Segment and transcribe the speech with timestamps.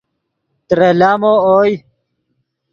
[0.67, 1.73] ترے لامو اوئے